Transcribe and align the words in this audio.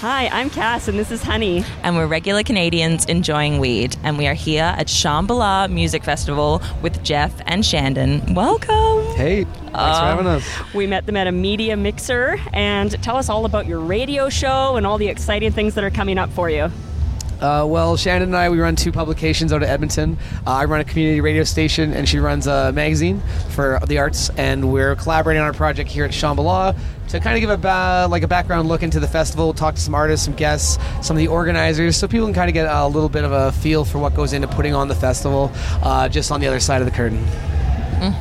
Hi, 0.00 0.28
I'm 0.28 0.48
Kass, 0.48 0.86
and 0.86 0.98
this 0.98 1.10
is 1.10 1.22
Honey. 1.22 1.64
and 1.82 1.96
we're 1.96 2.06
regular 2.06 2.42
Canadians 2.44 3.04
enjoying 3.06 3.58
weed. 3.58 3.96
And 4.04 4.16
we 4.16 4.26
are 4.28 4.34
here 4.34 4.62
at 4.62 4.86
Shambhala 4.86 5.70
Music 5.70 6.04
Festival 6.04 6.62
with 6.82 7.02
Jeff 7.02 7.34
and 7.46 7.64
Chandon. 7.64 8.34
Welcome. 8.34 9.16
Hey, 9.16 9.42
thanks 9.44 9.70
for 9.70 9.76
um, 9.76 10.16
having 10.16 10.26
us. 10.26 10.44
We 10.72 10.86
met 10.86 11.06
them 11.06 11.16
at 11.16 11.26
a 11.26 11.32
media 11.32 11.76
mixer, 11.76 12.38
and 12.52 12.90
tell 13.02 13.16
us 13.16 13.28
all 13.28 13.44
about 13.44 13.66
your 13.66 13.80
radio 13.80 14.28
show 14.28 14.76
and 14.76 14.86
all 14.86 14.98
the 14.98 15.08
exciting 15.08 15.50
things 15.50 15.74
that 15.74 15.82
are 15.82 15.90
coming 15.90 16.16
up 16.16 16.30
for 16.30 16.48
you. 16.48 16.70
Uh, 17.40 17.64
well, 17.68 17.96
Chandon 17.96 18.30
and 18.30 18.36
I, 18.36 18.50
we 18.50 18.58
run 18.58 18.76
two 18.76 18.92
publications 18.92 19.52
out 19.52 19.62
of 19.62 19.68
Edmonton. 19.68 20.18
Uh, 20.46 20.50
I 20.50 20.64
run 20.64 20.80
a 20.80 20.84
community 20.84 21.20
radio 21.20 21.44
station, 21.44 21.92
and 21.94 22.08
she 22.08 22.18
runs 22.18 22.46
a 22.46 22.72
magazine 22.72 23.22
for 23.50 23.78
the 23.86 23.98
arts. 23.98 24.30
And 24.30 24.72
we're 24.72 24.96
collaborating 24.96 25.42
on 25.42 25.50
a 25.50 25.54
project 25.54 25.90
here 25.90 26.04
at 26.04 26.10
Shambhala 26.10 26.76
to 27.08 27.20
kind 27.20 27.36
of 27.36 27.40
give 27.40 27.50
a 27.50 27.56
ba- 27.56 28.06
like 28.10 28.22
a 28.22 28.28
background 28.28 28.68
look 28.68 28.82
into 28.82 29.00
the 29.00 29.08
festival, 29.08 29.54
talk 29.54 29.76
to 29.76 29.80
some 29.80 29.94
artists, 29.94 30.24
some 30.26 30.34
guests, 30.34 30.78
some 31.00 31.16
of 31.16 31.20
the 31.20 31.28
organizers, 31.28 31.96
so 31.96 32.06
people 32.08 32.26
can 32.26 32.34
kind 32.34 32.50
of 32.50 32.54
get 32.54 32.66
a 32.66 32.86
little 32.86 33.08
bit 33.08 33.24
of 33.24 33.32
a 33.32 33.52
feel 33.52 33.84
for 33.84 33.98
what 33.98 34.14
goes 34.14 34.32
into 34.32 34.48
putting 34.48 34.74
on 34.74 34.88
the 34.88 34.94
festival, 34.94 35.50
uh, 35.82 36.08
just 36.08 36.30
on 36.30 36.40
the 36.40 36.46
other 36.46 36.60
side 36.60 36.82
of 36.82 36.86
the 36.86 36.92
curtain. 36.92 37.24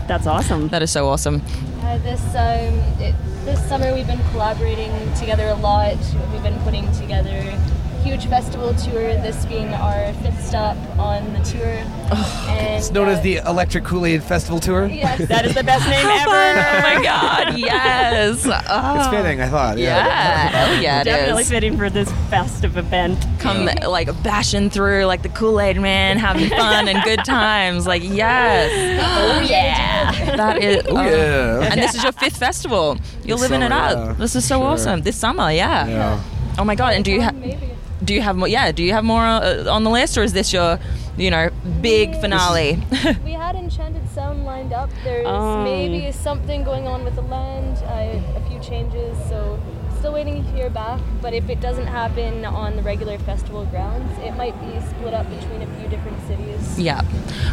That's 0.08 0.26
awesome. 0.26 0.70
That 0.70 0.82
is 0.82 0.92
so 0.92 1.08
awesome. 1.08 1.42
Uh, 1.82 1.98
this 2.00 2.22
um, 2.36 2.74
it, 3.00 3.16
this 3.46 3.64
summer 3.70 3.94
we've 3.94 4.08
been 4.08 4.22
collaborating 4.32 4.92
together 5.14 5.48
a 5.48 5.56
lot. 5.56 5.98
We've 6.32 6.44
been 6.44 6.60
putting 6.62 6.92
together 6.94 7.30
a 7.30 7.67
huge 8.08 8.26
festival 8.28 8.74
tour. 8.76 9.16
This 9.22 9.46
being 9.48 9.68
our 9.74 10.14
fifth 10.24 10.46
stop 10.48 10.78
on 10.98 11.34
the 11.34 11.40
tour. 11.40 11.66
and, 11.68 12.78
It's 12.78 12.90
known 12.92 13.10
uh, 13.10 13.12
as 13.12 13.22
the 13.22 13.38
Electric 13.38 13.84
Kool-Aid 13.84 14.24
Festival 14.24 14.60
Tour. 14.62 14.86
Yes. 14.88 15.28
That 15.28 15.46
is 15.46 15.54
the 15.54 15.64
best 15.64 15.86
name 15.90 16.06
ever. 16.06 16.30
Oh 16.30 16.82
my 16.82 17.04
God. 17.04 17.58
Yes. 17.68 18.46
Oh. 18.48 18.98
It's 19.00 19.08
fitting, 19.10 19.42
I 19.42 19.50
thought. 19.50 19.78
Yeah. 19.78 20.04
Hell 20.50 20.82
yeah, 20.82 21.02
it 21.02 21.04
Definitely 21.06 21.42
is. 21.44 21.50
fitting 21.50 21.78
for 21.78 21.90
this 21.90 22.10
festive 22.30 22.78
event. 22.78 23.26
Come 23.40 23.66
like 23.88 24.08
bashing 24.24 24.70
through 24.70 25.06
like 25.06 25.22
the 25.24 25.30
Kool 25.30 25.60
Aid 25.60 25.80
man, 25.82 26.18
having 26.18 26.50
fun 26.50 26.88
and 26.88 27.04
good 27.04 27.26
times. 27.26 27.86
Like, 27.88 28.04
yes. 28.04 28.72
Oh 29.04 29.42
yeah. 29.42 30.36
That 30.38 30.64
is. 30.64 30.84
Oh, 30.88 31.02
yeah. 31.02 31.70
And 31.72 31.82
this 31.82 31.94
is 31.96 32.04
your 32.04 32.12
fifth 32.14 32.38
festival. 32.38 32.98
You're 33.26 33.38
This 33.38 33.50
living 33.50 33.64
it 33.64 33.72
up. 33.72 33.98
yeah. 33.98 34.14
This 34.14 34.36
is 34.36 34.46
so 34.46 34.60
Sure. 34.60 34.68
awesome. 34.68 35.02
This 35.02 35.18
summer, 35.18 35.52
yeah. 35.52 35.88
Yeah. 35.88 36.24
Oh 36.60 36.64
my 36.64 36.76
god! 36.76 36.94
And 36.94 37.04
do 37.06 37.12
you 37.12 37.22
have 37.22 37.36
Maybe. 37.36 37.70
Do 38.08 38.14
you 38.16 38.22
have 38.22 38.36
more? 38.36 38.48
Yeah, 38.48 38.72
do 38.72 38.82
you 38.84 38.94
have 38.94 39.04
more 39.04 39.22
uh, 39.24 39.66
on 39.70 39.84
the 39.84 39.92
list, 39.92 40.18
or 40.18 40.24
is 40.24 40.34
this 40.34 40.52
your, 40.52 40.80
you 41.18 41.30
know, 41.30 41.50
big 41.82 42.16
finale? 42.22 42.80
We 43.24 43.34
had 43.34 43.56
Enchanted 43.56 44.10
Sound 44.16 44.46
lined 44.46 44.74
up. 44.74 44.90
There's 45.04 45.28
Oh. 45.28 45.64
maybe 45.64 46.12
something 46.12 46.64
going 46.64 46.88
on 46.88 47.04
with 47.04 47.16
the 47.16 47.22
land, 47.22 47.78
uh, 47.84 48.40
a 48.40 48.42
few 48.50 48.60
changes, 48.60 49.16
so 49.30 49.60
still 49.98 50.14
waiting 50.14 50.44
to 50.44 50.52
hear 50.52 50.70
back. 50.70 51.02
But 51.22 51.34
if 51.34 51.50
it 51.50 51.60
doesn't 51.60 51.88
happen 51.88 52.46
on 52.46 52.76
the 52.76 52.82
regular 52.82 53.18
festival 53.20 53.66
grounds, 53.66 54.18
it 54.20 54.36
might 54.36 54.60
be 54.62 54.80
split 54.88 55.14
up 55.14 55.30
between 55.30 55.62
a 55.62 55.68
few 55.80 55.88
different 55.90 56.20
cities. 56.28 56.80
yeah, 56.80 57.02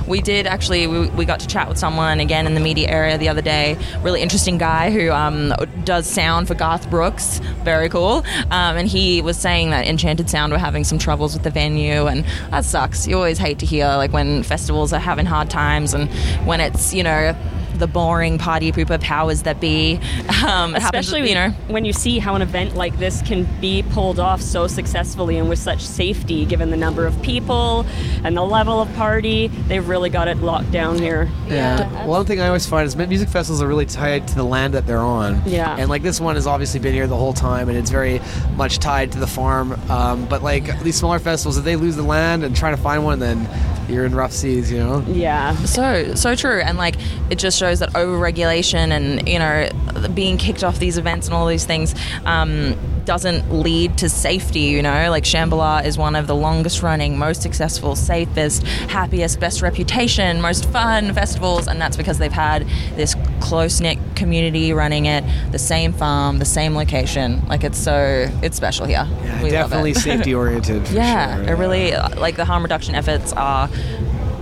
we 0.06 0.20
did 0.20 0.46
actually. 0.46 0.86
We, 0.86 1.08
we 1.10 1.24
got 1.24 1.40
to 1.40 1.46
chat 1.46 1.68
with 1.68 1.78
someone 1.78 2.20
again 2.20 2.46
in 2.46 2.54
the 2.54 2.60
media 2.60 2.88
area 2.88 3.18
the 3.18 3.28
other 3.28 3.42
day. 3.42 3.76
Really 4.02 4.22
interesting 4.22 4.58
guy 4.58 4.90
who 4.90 5.10
um, 5.10 5.52
does 5.84 6.06
sound 6.06 6.48
for 6.48 6.54
Garth 6.54 6.88
Brooks. 6.90 7.38
Very 7.64 7.88
cool. 7.88 8.24
Um, 8.50 8.76
and 8.76 8.88
he 8.88 9.22
was 9.22 9.36
saying 9.36 9.70
that 9.70 9.86
Enchanted 9.86 10.28
Sound 10.28 10.52
were 10.52 10.58
having 10.58 10.84
some 10.84 10.98
troubles 10.98 11.34
with 11.34 11.42
the 11.42 11.50
venue, 11.50 12.06
and 12.06 12.24
that 12.50 12.64
sucks. 12.64 13.06
You 13.06 13.16
always 13.16 13.38
hate 13.38 13.58
to 13.60 13.66
hear 13.66 13.86
like 13.86 14.12
when 14.12 14.42
festivals 14.42 14.92
are 14.92 15.00
having 15.00 15.26
hard 15.26 15.50
times 15.50 15.94
and 15.94 16.10
when 16.46 16.60
it's 16.60 16.92
you 16.92 17.02
know. 17.02 17.34
The 17.74 17.86
boring 17.86 18.38
party 18.38 18.72
pooper 18.72 19.00
powers 19.00 19.42
that 19.42 19.60
be. 19.60 20.00
Um, 20.46 20.74
it 20.74 20.82
happens, 20.82 21.06
Especially 21.06 21.28
you 21.28 21.34
know, 21.34 21.50
when 21.68 21.84
you 21.84 21.92
see 21.92 22.18
how 22.18 22.34
an 22.34 22.42
event 22.42 22.74
like 22.74 22.98
this 22.98 23.22
can 23.22 23.48
be 23.60 23.82
pulled 23.90 24.18
off 24.20 24.40
so 24.40 24.66
successfully 24.66 25.38
and 25.38 25.48
with 25.48 25.58
such 25.58 25.80
safety, 25.80 26.44
given 26.44 26.70
the 26.70 26.76
number 26.76 27.06
of 27.06 27.20
people 27.22 27.86
and 28.22 28.36
the 28.36 28.42
level 28.42 28.80
of 28.80 28.92
party. 28.94 29.48
They've 29.68 29.86
really 29.86 30.10
got 30.10 30.28
it 30.28 30.38
locked 30.38 30.70
down 30.70 30.98
here. 30.98 31.30
Yeah. 31.48 32.06
One 32.06 32.26
thing 32.26 32.40
I 32.40 32.46
always 32.46 32.66
find 32.66 32.86
is 32.86 32.96
music 32.96 33.28
festivals 33.28 33.62
are 33.62 33.66
really 33.68 33.86
tied 33.86 34.28
to 34.28 34.34
the 34.34 34.44
land 34.44 34.74
that 34.74 34.86
they're 34.86 34.98
on. 34.98 35.42
Yeah. 35.46 35.76
And 35.76 35.88
like 35.88 36.02
this 36.02 36.20
one 36.20 36.34
has 36.36 36.46
obviously 36.46 36.80
been 36.80 36.94
here 36.94 37.06
the 37.06 37.16
whole 37.16 37.32
time, 37.32 37.68
and 37.68 37.76
it's 37.76 37.90
very 37.90 38.20
much 38.56 38.78
tied 38.78 39.12
to 39.12 39.18
the 39.18 39.26
farm. 39.26 39.72
Um, 39.90 40.26
but 40.26 40.42
like 40.42 40.80
these 40.82 40.96
smaller 40.96 41.18
festivals, 41.18 41.58
if 41.58 41.64
they 41.64 41.76
lose 41.76 41.96
the 41.96 42.02
land 42.02 42.44
and 42.44 42.54
try 42.54 42.70
to 42.70 42.76
find 42.76 43.04
one, 43.04 43.18
then 43.18 43.48
you're 43.88 44.04
in 44.04 44.14
rough 44.14 44.32
seas, 44.32 44.70
you 44.70 44.78
know. 44.78 45.04
Yeah. 45.06 45.54
So 45.64 46.14
so 46.14 46.34
true, 46.34 46.60
and 46.60 46.78
like 46.78 46.96
it 47.30 47.38
just 47.38 47.58
shows 47.58 47.80
that 47.80 47.90
overregulation 47.90 48.90
and 48.90 49.28
you 49.28 49.38
know 49.38 49.68
being 50.14 50.36
kicked 50.36 50.64
off 50.64 50.78
these 50.78 50.98
events 50.98 51.26
and 51.26 51.34
all 51.34 51.46
these 51.46 51.64
things 51.64 51.94
um, 52.24 52.76
doesn't 53.04 53.52
lead 53.52 53.98
to 53.98 54.08
safety. 54.08 54.60
You 54.60 54.82
know, 54.82 55.10
like 55.10 55.24
Shambhala 55.24 55.84
is 55.84 55.98
one 55.98 56.16
of 56.16 56.26
the 56.26 56.34
longest 56.34 56.82
running, 56.82 57.18
most 57.18 57.42
successful, 57.42 57.96
safest, 57.96 58.66
happiest, 58.66 59.40
best 59.40 59.62
reputation, 59.62 60.40
most 60.40 60.68
fun 60.70 61.12
festivals, 61.14 61.68
and 61.68 61.80
that's 61.80 61.96
because 61.96 62.18
they've 62.18 62.32
had 62.32 62.66
this 62.96 63.14
close 63.40 63.80
knit 63.80 63.98
community 64.14 64.72
running 64.72 65.06
it, 65.06 65.24
the 65.52 65.58
same 65.58 65.92
farm, 65.92 66.38
the 66.38 66.44
same 66.44 66.74
location. 66.74 67.44
Like 67.46 67.64
it's 67.64 67.78
so 67.78 68.28
it's 68.42 68.56
special 68.56 68.86
here. 68.86 69.06
Yeah, 69.22 69.42
We 69.42 69.50
love 69.50 69.70
definitely 69.70 69.90
it. 69.92 69.96
safety 69.98 70.34
oriented. 70.34 70.88
Yeah, 70.88 71.36
sure. 71.44 71.54
it 71.54 71.58
really 71.58 71.92
like 71.92 72.36
the 72.36 72.44
harm 72.44 72.62
reduction 72.62 72.94
efforts 72.94 73.32
are 73.34 73.68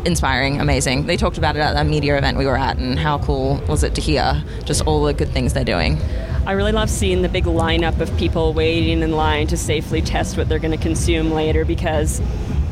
inspiring, 0.05 0.61
amazing. 0.61 1.07
They 1.07 1.17
talked 1.17 1.39
about 1.39 1.57
it 1.57 1.61
at 1.61 1.75
that 1.75 1.87
media 1.87 2.17
event 2.19 2.37
we 2.39 2.47
were 2.47 2.57
at, 2.57 2.77
and 2.79 2.99
how 2.99 3.19
cool 3.19 3.63
was 3.69 3.83
it 3.85 3.95
to 3.95 4.01
hear 4.01 4.43
just 4.65 4.85
all 4.87 5.05
the 5.05 5.15
good 5.15 5.29
things 5.29 5.53
they're 5.53 5.65
doing. 5.65 5.99
I 6.45 6.53
really 6.53 6.73
love 6.73 6.91
seeing 6.91 7.23
the 7.23 7.29
big 7.29 7.45
lineup 7.45 8.01
of 8.01 8.15
people 8.17 8.53
waiting 8.53 9.03
in 9.03 9.13
line 9.13 9.47
to 9.49 9.57
safely 9.57 10.03
test 10.03 10.37
what 10.37 10.49
they're 10.49 10.59
going 10.59 10.77
to 10.77 10.83
consume 10.83 11.31
later 11.31 11.65
because, 11.65 12.21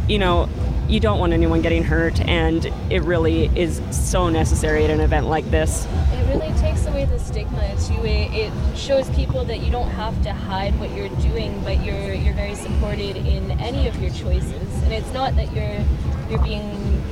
you 0.08 0.18
know, 0.18 0.48
you 0.88 0.98
don't 0.98 1.20
want 1.20 1.32
anyone 1.32 1.62
getting 1.62 1.84
hurt, 1.84 2.20
and 2.22 2.66
it 2.90 3.02
really 3.04 3.44
is 3.56 3.80
so 3.92 4.28
necessary 4.28 4.82
at 4.84 4.90
an 4.90 4.98
event 4.98 5.26
like 5.26 5.48
this. 5.52 5.86
It 5.86 6.26
really 6.34 6.48
takes 6.48 6.62
away 6.62 6.69
the 7.10 7.18
stigma 7.18 7.60
too. 7.86 8.06
It, 8.06 8.32
it 8.32 8.78
shows 8.78 9.10
people 9.10 9.44
that 9.44 9.60
you 9.60 9.70
don't 9.70 9.88
have 9.90 10.20
to 10.22 10.32
hide 10.32 10.78
what 10.78 10.90
you're 10.92 11.08
doing, 11.20 11.60
but 11.62 11.84
you're 11.84 12.14
you're 12.14 12.34
very 12.34 12.54
supported 12.54 13.16
in 13.16 13.50
any 13.60 13.88
of 13.88 14.00
your 14.00 14.10
choices. 14.10 14.82
And 14.84 14.92
it's 14.92 15.12
not 15.12 15.36
that 15.36 15.52
you're 15.52 15.84
you're 16.30 16.42
being 16.42 17.02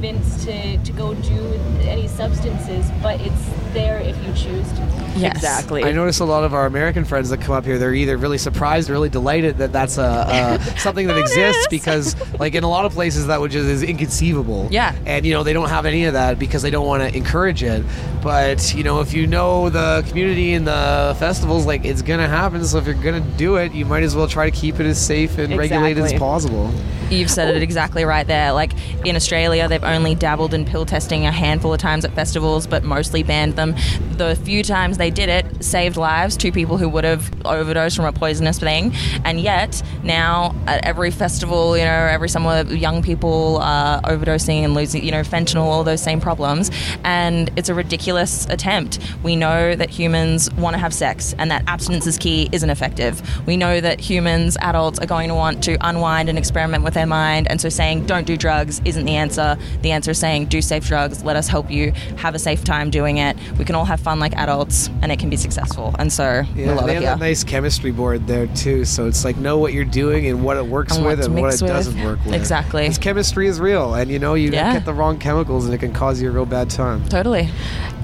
convinced 0.00 0.46
to, 0.46 0.78
to 0.78 0.92
go 0.92 1.12
do 1.12 1.54
any 1.82 2.08
substances, 2.08 2.90
but 3.02 3.20
it's 3.20 3.50
there 3.74 3.98
if 3.98 4.16
you 4.26 4.32
choose 4.32 4.72
to. 4.72 4.80
Yes. 5.16 5.36
Exactly. 5.36 5.84
I 5.84 5.92
notice 5.92 6.20
a 6.20 6.24
lot 6.24 6.44
of 6.44 6.54
our 6.54 6.64
American 6.64 7.04
friends 7.04 7.28
that 7.28 7.40
come 7.42 7.54
up 7.54 7.66
here. 7.66 7.78
They're 7.78 7.92
either 7.92 8.16
really 8.16 8.38
surprised 8.38 8.88
or 8.88 8.94
really 8.94 9.10
delighted 9.10 9.58
that 9.58 9.72
that's 9.72 9.98
a, 9.98 10.58
a 10.62 10.78
something 10.78 11.06
that 11.08 11.18
exists 11.18 11.66
because, 11.68 12.16
like 12.38 12.54
in 12.54 12.64
a 12.64 12.68
lot 12.68 12.86
of 12.86 12.92
places, 12.92 13.26
that 13.26 13.40
would 13.40 13.50
just 13.50 13.68
is 13.68 13.82
inconceivable. 13.82 14.68
Yeah. 14.70 14.94
and 15.04 15.26
you 15.26 15.34
know 15.34 15.42
they 15.42 15.52
don't 15.52 15.68
have 15.68 15.84
any 15.84 16.06
of 16.06 16.14
that 16.14 16.38
because 16.38 16.62
they 16.62 16.70
don't 16.70 16.86
want 16.86 17.02
to 17.02 17.14
encourage 17.14 17.62
it. 17.62 17.84
But 18.22 18.74
you 18.74 18.84
know, 18.84 19.00
if 19.00 19.12
you 19.12 19.26
know 19.26 19.68
the 19.68 20.04
community 20.08 20.54
and 20.54 20.66
the 20.66 21.14
festivals, 21.18 21.66
like 21.66 21.84
it's 21.84 22.02
gonna 22.02 22.28
happen. 22.28 22.64
So 22.64 22.78
if 22.78 22.86
you're 22.86 22.94
gonna 22.94 23.20
do 23.20 23.56
it, 23.56 23.72
you 23.72 23.84
might 23.84 24.02
as 24.02 24.16
well 24.16 24.28
try 24.28 24.48
to 24.48 24.56
keep 24.56 24.80
it 24.80 24.86
as 24.86 25.04
safe 25.04 25.36
and 25.38 25.56
regulated 25.58 26.04
as 26.04 26.14
possible. 26.14 26.72
You've 27.10 27.30
said 27.30 27.54
it 27.54 27.58
oh. 27.58 27.62
exactly 27.62 28.04
right 28.04 28.26
there. 28.26 28.52
Like 28.52 28.72
in 29.04 29.16
Australia, 29.16 29.66
they've 29.68 29.82
only 29.90 30.14
dabbled 30.14 30.54
in 30.54 30.64
pill 30.64 30.86
testing 30.86 31.26
a 31.26 31.32
handful 31.32 31.72
of 31.72 31.80
times 31.80 32.04
at 32.04 32.12
festivals, 32.12 32.66
but 32.66 32.84
mostly 32.84 33.22
banned 33.22 33.56
them. 33.56 33.74
The 34.16 34.36
few 34.44 34.62
times 34.62 34.98
they 34.98 35.10
did 35.10 35.28
it 35.28 35.64
saved 35.64 35.96
lives 35.96 36.36
to 36.38 36.52
people 36.52 36.78
who 36.78 36.88
would 36.88 37.04
have 37.04 37.30
overdosed 37.44 37.96
from 37.96 38.04
a 38.04 38.12
poisonous 38.12 38.58
thing. 38.58 38.92
And 39.24 39.40
yet, 39.40 39.82
now 40.02 40.54
at 40.66 40.84
every 40.84 41.10
festival, 41.10 41.76
you 41.76 41.84
know, 41.84 41.90
every 41.90 42.28
summer, 42.28 42.62
young 42.62 43.02
people 43.02 43.58
are 43.58 44.00
overdosing 44.02 44.64
and 44.64 44.74
losing, 44.74 45.04
you 45.04 45.10
know, 45.10 45.22
fentanyl, 45.22 45.62
all 45.62 45.84
those 45.84 46.02
same 46.02 46.20
problems. 46.20 46.70
And 47.04 47.50
it's 47.56 47.68
a 47.68 47.74
ridiculous 47.74 48.46
attempt. 48.46 48.98
We 49.22 49.36
know 49.36 49.74
that 49.74 49.90
humans 49.90 50.52
want 50.54 50.74
to 50.74 50.78
have 50.78 50.94
sex 50.94 51.34
and 51.38 51.50
that 51.50 51.64
abstinence 51.66 52.06
is 52.06 52.18
key 52.18 52.48
isn't 52.52 52.70
effective. 52.70 53.22
We 53.46 53.56
know 53.56 53.80
that 53.80 54.00
humans, 54.00 54.56
adults, 54.60 54.98
are 54.98 55.06
going 55.06 55.28
to 55.28 55.34
want 55.34 55.62
to 55.64 55.76
unwind 55.80 56.28
and 56.28 56.38
experiment 56.38 56.84
with 56.84 56.94
their 56.94 57.06
mind. 57.06 57.48
And 57.48 57.60
so 57.60 57.68
saying 57.68 58.06
don't 58.06 58.26
do 58.26 58.36
drugs 58.36 58.80
isn't 58.84 59.04
the 59.04 59.16
answer. 59.16 59.56
The 59.82 59.92
answer 59.92 60.10
is 60.12 60.18
saying 60.18 60.46
do 60.46 60.60
safe 60.62 60.86
drugs. 60.86 61.24
Let 61.24 61.36
us 61.36 61.48
help 61.48 61.70
you 61.70 61.92
have 62.16 62.34
a 62.34 62.38
safe 62.38 62.64
time 62.64 62.90
doing 62.90 63.16
it. 63.18 63.36
We 63.58 63.64
can 63.64 63.74
all 63.74 63.84
have 63.84 64.00
fun 64.00 64.18
like 64.20 64.34
adults 64.36 64.88
and 65.02 65.10
it 65.10 65.18
can 65.18 65.30
be 65.30 65.36
successful. 65.36 65.94
And 65.98 66.12
so 66.12 66.42
we 66.54 66.64
Yeah, 66.64 66.74
love 66.74 66.86
they 66.86 66.92
it 66.92 66.94
have 66.96 67.02
here. 67.02 67.10
that 67.12 67.18
nice 67.20 67.44
chemistry 67.44 67.90
board 67.90 68.26
there 68.26 68.46
too. 68.48 68.84
So 68.84 69.06
it's 69.06 69.24
like 69.24 69.36
know 69.36 69.58
what 69.58 69.72
you're 69.72 69.84
doing 69.84 70.26
and 70.26 70.44
what 70.44 70.56
it 70.56 70.66
works 70.66 70.96
And 70.96 71.06
with 71.06 71.24
and 71.24 71.34
what 71.34 71.54
it 71.54 71.60
with. 71.62 71.70
doesn't 71.70 72.02
work 72.04 72.24
with. 72.24 72.34
Exactly. 72.34 72.82
Because 72.82 72.98
chemistry 72.98 73.46
is 73.48 73.60
real, 73.60 73.94
and 73.94 74.10
you 74.10 74.18
know 74.18 74.34
you 74.34 74.50
Yeah. 74.50 74.72
get 74.74 74.84
the 74.84 74.94
wrong 74.94 75.18
chemicals 75.18 75.64
and 75.64 75.74
it 75.74 75.78
can 75.78 75.92
cause 75.92 76.20
you 76.20 76.28
a 76.28 76.32
real 76.32 76.46
bad 76.46 76.70
time. 76.70 77.04
Totally. 77.08 77.44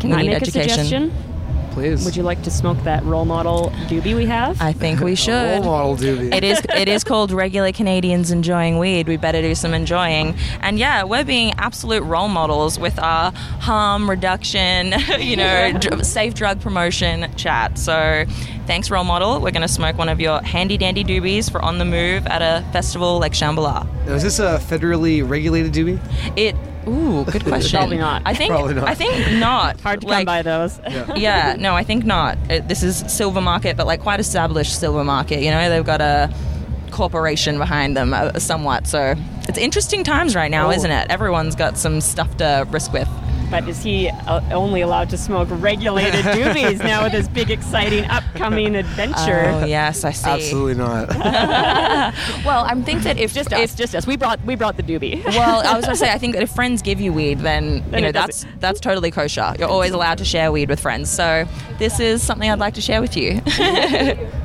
Can 0.01 0.11
Totally. 0.11 0.13
I 0.13 0.17
We 0.17 0.23
need 0.23 0.29
make 0.29 0.43
education. 0.43 0.71
a 0.71 0.73
suggestion? 0.85 1.13
Please. 1.77 2.07
Would 2.07 2.17
you 2.17 2.23
like 2.23 2.43
to 2.45 2.51
smoke 2.51 2.79
that 2.85 3.05
role 3.05 3.27
model 3.27 3.71
doobie 3.89 4.17
we 4.17 4.25
have? 4.25 4.59
I 4.63 4.73
think 4.73 5.01
we 5.01 5.15
should. 5.27 5.33
Role 5.33 5.57
should. 5.57 5.65
model 5.67 5.97
doobie. 5.99 6.35
It 6.35 6.43
is 6.43 6.59
it 6.75 6.89
is 6.89 7.05
called 7.05 7.33
regular 7.33 7.71
Canadians 7.71 8.31
enjoying 8.31 8.79
weed. 8.79 9.07
We 9.09 9.19
better 9.19 9.43
do 9.43 9.55
some 9.55 9.75
enjoying. 9.75 10.35
And 10.63 10.79
yeah, 10.79 11.05
we're 11.05 11.23
being 11.23 11.53
absolute 11.59 12.03
role 12.05 12.29
models 12.29 12.79
with 12.79 12.99
our 12.99 13.31
harm 13.61 14.09
reduction, 14.09 14.95
you 15.21 15.37
know, 15.37 15.73
dr- 15.79 16.07
safe 16.07 16.33
drug 16.33 16.63
promotion 16.63 17.31
chat. 17.37 17.77
So 17.77 18.25
thanks, 18.67 18.91
role 18.91 19.05
model. 19.05 19.43
We're 19.43 19.51
gonna 19.51 19.69
smoke 19.69 19.99
one 19.99 20.09
of 20.09 20.19
your 20.19 20.41
handy 20.41 20.79
dandy 20.79 21.05
doobies 21.05 21.51
for 21.51 21.61
on 21.61 21.77
the 21.77 21.85
move 21.85 22.27
at 22.27 22.41
a 22.41 22.67
festival 22.73 23.19
like 23.19 23.33
Shambhala. 23.33 23.87
Now, 24.07 24.15
is 24.15 24.23
this 24.23 24.39
a 24.39 24.59
federally 24.63 25.29
regulated 25.29 25.75
doobie? 25.75 26.01
It. 26.39 26.57
Ooh, 26.89 27.25
good 27.25 27.45
question. 27.47 27.79
Probably 27.79 27.99
not. 27.99 28.23
I 28.25 28.35
think. 28.35 28.51
Probably 28.53 28.75
not. 28.75 28.89
I 28.89 28.95
think 28.95 29.39
not. 29.39 29.81
Hard 29.87 30.01
to 30.03 30.07
Like, 30.07 30.19
come 30.19 30.25
by 30.27 30.43
those. 30.43 30.79
yeah, 31.17 31.57
no, 31.59 31.75
I 31.75 31.83
think 31.85 32.05
not. 32.05 32.39
It, 32.51 32.69
this 32.69 32.83
is 32.83 32.99
silver 33.13 33.41
market, 33.41 33.77
but 33.77 33.87
like 33.87 34.01
quite 34.01 34.21
established 34.21 34.79
silver 34.79 35.05
market. 35.05 35.41
You 35.43 35.51
know, 35.51 35.69
they've 35.69 35.85
got 35.85 36.01
a 36.01 36.33
corporation 36.93 37.59
behind 37.59 37.97
them 37.97 38.15
uh, 38.15 38.39
somewhat. 38.39 38.87
So 38.87 39.15
it's 39.49 39.59
interesting 39.59 40.05
times 40.05 40.35
right 40.37 40.51
now, 40.51 40.69
Oh. 40.69 40.73
isn't 40.73 40.91
it? 40.91 41.11
Everyone's 41.11 41.55
got 41.55 41.77
some 41.77 42.01
stuff 42.01 42.37
to 42.39 42.67
risk 42.71 42.93
with. 42.93 43.09
But 43.51 43.69
is 43.69 43.83
he 43.83 44.09
uh, 44.09 44.41
only 44.53 44.81
allowed 44.81 45.09
to 45.11 45.17
smoke 45.19 45.49
regulated 45.51 46.25
doobies 46.37 46.79
now 46.79 47.05
with 47.05 47.13
his 47.13 47.29
big, 47.29 47.51
exciting, 47.51 48.05
upcoming 48.07 48.75
adventure? 48.85 49.45
Oh 49.47 49.65
yes, 49.65 50.05
I 50.05 50.11
see. 50.13 50.29
Absolutely 50.29 50.75
not. 50.75 51.09
Well, 52.45 52.65
I 52.65 52.75
think 52.83 53.03
that 53.03 53.19
if 53.19 53.33
Just 53.35 53.53
if 53.53 53.59
us, 53.59 53.75
just 53.75 53.95
us. 53.95 54.07
We 54.07 54.17
brought 54.17 54.43
we 54.45 54.55
brought 54.55 54.77
the 54.77 54.83
doobie. 54.83 55.25
well, 55.27 55.67
I 55.67 55.75
was 55.77 55.85
gonna 55.85 55.97
say, 55.97 56.11
I 56.11 56.19
think 56.19 56.35
that 56.35 56.43
if 56.43 56.51
friends 56.51 56.83
give 56.83 57.01
you 57.01 57.13
weed, 57.13 57.41
then, 57.41 57.83
Then 57.91 58.01
you 58.01 58.07
know 58.07 58.13
that's 58.13 58.43
doesn't- 58.43 58.61
that's 58.61 58.81
totally 58.81 59.11
kosher. 59.11 59.55
You're 59.59 59.69
always 59.69 59.93
allowed 59.93 60.19
to 60.19 60.25
share 60.25 60.53
weed 60.53 60.69
with 60.69 60.79
friends. 60.81 61.11
So 61.11 61.47
this 61.79 61.99
is 62.01 62.23
something 62.23 62.49
I'd 62.51 62.59
like 62.59 62.75
to 62.75 62.81
share 62.81 63.01
with 63.01 63.17
you. 63.17 63.41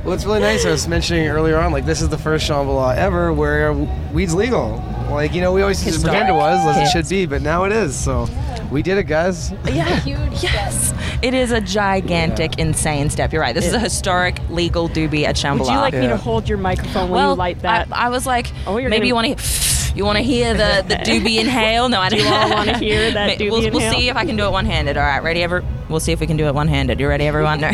well, 0.04 0.12
it's 0.12 0.24
really 0.24 0.40
nice. 0.40 0.64
I 0.66 0.70
was 0.70 0.88
mentioning 0.88 1.28
earlier 1.28 1.58
on, 1.58 1.72
like 1.72 1.86
this 1.86 2.02
is 2.02 2.08
the 2.08 2.18
first 2.18 2.48
Shambhala 2.48 2.96
ever 2.96 3.32
where 3.32 3.72
weed's 4.12 4.34
legal. 4.34 4.82
Like 5.10 5.34
you 5.34 5.40
know, 5.40 5.52
we 5.52 5.62
always 5.62 5.84
used 5.84 6.00
to 6.00 6.04
pretend 6.06 6.28
it 6.28 6.32
was, 6.32 6.64
as 6.66 6.88
it 6.88 6.90
should 6.90 7.08
be, 7.08 7.26
but 7.26 7.42
now 7.42 7.64
it 7.64 7.72
is. 7.72 7.94
So 7.94 8.26
we 8.70 8.82
did 8.82 8.98
it, 8.98 9.04
guys. 9.04 9.52
yeah. 9.66 9.84
Huge 10.00 10.42
Yes, 10.42 10.94
it 11.22 11.34
is 11.34 11.52
a 11.52 11.60
gigantic, 11.60 12.58
insane 12.58 13.10
step. 13.10 13.32
You're 13.32 13.42
right. 13.42 13.54
This 13.54 13.66
is 13.66 13.74
a 13.74 13.78
historic 13.78 14.40
legal 14.48 14.88
doobie 14.88 15.24
at 15.24 15.36
Shambhala. 15.36 15.58
Would 15.58 15.68
you 15.68 15.76
like 15.78 15.94
me 15.94 16.06
to 16.08 16.16
hold 16.16 16.48
your 16.48 16.58
microphone 16.58 17.10
when 17.10 17.20
well, 17.20 17.30
you 17.32 17.36
light 17.36 17.60
that? 17.60 17.88
I, 17.92 18.06
I 18.06 18.08
was 18.08 18.26
like, 18.26 18.50
Oh, 18.66 18.78
you're 18.78 18.88
maybe 18.90 19.06
you 19.06 19.14
gonna- 19.14 19.28
want 19.28 19.38
to. 19.38 19.72
You 19.94 20.06
want 20.06 20.16
to 20.16 20.24
hear 20.24 20.54
the, 20.54 20.82
the 20.88 20.94
doobie 21.04 21.38
inhale? 21.38 21.90
No, 21.90 22.00
I 22.00 22.08
don't. 22.08 22.20
you 22.20 22.26
all 22.26 22.48
wanna 22.48 22.78
hear 22.78 23.10
that 23.10 23.26
Ma- 23.26 23.34
doobie 23.34 23.50
we'll, 23.50 23.70
we'll 23.72 23.92
see 23.92 24.08
if 24.08 24.16
I 24.16 24.24
can 24.24 24.36
do 24.36 24.46
it 24.46 24.50
one 24.50 24.64
handed. 24.64 24.96
All 24.96 25.02
right, 25.02 25.22
ready? 25.22 25.42
Ever? 25.42 25.62
We'll 25.90 26.00
see 26.00 26.12
if 26.12 26.20
we 26.20 26.26
can 26.26 26.38
do 26.38 26.46
it 26.46 26.54
one 26.54 26.66
handed. 26.66 26.98
You 26.98 27.08
ready, 27.08 27.26
everyone? 27.26 27.60
No. 27.60 27.70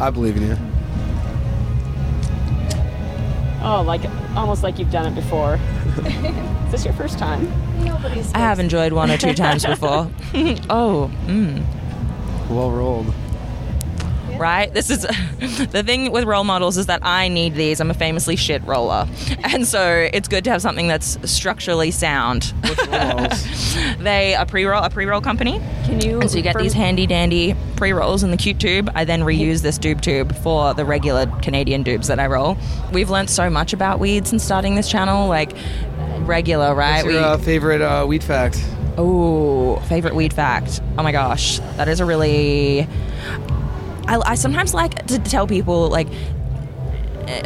I 0.00 0.08
believe 0.08 0.38
in 0.38 0.44
you. 0.46 0.56
oh, 3.62 3.82
like 3.86 4.00
almost 4.34 4.62
like 4.62 4.78
you've 4.78 4.90
done 4.90 5.04
it 5.04 5.14
before. 5.14 5.58
is 6.66 6.72
this 6.72 6.84
your 6.84 6.94
first 6.94 7.18
time? 7.18 7.50
Nobody's 7.84 8.32
I 8.34 8.38
have 8.38 8.58
enjoyed 8.58 8.92
one 8.92 9.10
or 9.10 9.18
two 9.18 9.34
times 9.34 9.64
before. 9.72 10.10
oh, 10.70 11.10
mm. 11.26 11.62
Well 12.48 12.70
rolled. 12.70 13.12
Right? 14.38 14.72
This 14.72 14.90
is 14.90 15.02
the 15.72 15.82
thing 15.84 16.10
with 16.12 16.24
role 16.24 16.44
models 16.44 16.76
is 16.76 16.86
that 16.86 17.00
I 17.02 17.28
need 17.28 17.54
these. 17.54 17.80
I'm 17.80 17.90
a 17.90 17.94
famously 17.94 18.36
shit 18.36 18.62
roller, 18.64 19.06
and 19.44 19.66
so 19.66 20.08
it's 20.12 20.28
good 20.28 20.44
to 20.44 20.50
have 20.50 20.62
something 20.62 20.88
that's 20.88 21.18
structurally 21.30 21.90
sound. 21.90 22.52
What's 22.62 22.86
role? 23.76 23.96
They 24.02 24.34
a 24.34 24.46
pre-roll 24.46 24.82
a 24.82 24.90
pre-roll 24.90 25.20
company, 25.20 25.60
Can 25.84 26.00
you? 26.00 26.20
and 26.20 26.30
so 26.30 26.36
you 26.36 26.42
get 26.42 26.54
from- 26.54 26.62
these 26.62 26.72
handy 26.72 27.06
dandy 27.06 27.54
pre-rolls 27.76 28.22
in 28.22 28.30
the 28.30 28.36
cute 28.36 28.58
tube. 28.60 28.90
I 28.94 29.04
then 29.04 29.20
reuse 29.22 29.62
this 29.62 29.78
doob 29.78 30.00
tube 30.00 30.34
for 30.36 30.74
the 30.74 30.84
regular 30.84 31.26
Canadian 31.42 31.84
doobs 31.84 32.06
that 32.08 32.18
I 32.20 32.26
roll. 32.26 32.56
We've 32.92 33.10
learnt 33.10 33.30
so 33.30 33.50
much 33.50 33.72
about 33.72 33.98
weed 34.00 34.26
since 34.26 34.44
starting 34.44 34.74
this 34.74 34.88
channel, 34.88 35.28
like 35.28 35.52
regular, 36.20 36.74
right? 36.74 37.04
What's 37.04 37.14
your 37.14 37.24
uh, 37.24 37.38
favorite 37.38 37.80
uh, 37.80 38.04
weed 38.06 38.22
fact? 38.22 38.62
Oh, 38.98 39.76
favorite 39.88 40.14
weed 40.14 40.32
fact. 40.34 40.80
Oh 40.98 41.02
my 41.02 41.12
gosh, 41.12 41.58
that 41.76 41.88
is 41.88 42.00
a 42.00 42.04
really. 42.04 42.86
I, 44.06 44.20
I 44.32 44.34
sometimes 44.34 44.74
like 44.74 45.06
to 45.06 45.18
tell 45.18 45.46
people 45.46 45.88
like. 45.88 46.08